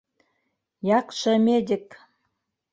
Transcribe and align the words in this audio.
Яҡшы 0.89 1.37
медик. 1.45 2.01